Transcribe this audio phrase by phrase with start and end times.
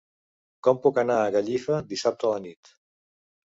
[0.67, 2.75] Com puc anar a Gallifa dissabte a la nit?